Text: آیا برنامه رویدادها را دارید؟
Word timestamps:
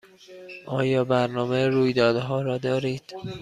آیا 0.65 1.03
برنامه 1.03 1.67
رویدادها 1.67 2.41
را 2.41 2.57
دارید؟ 2.57 3.13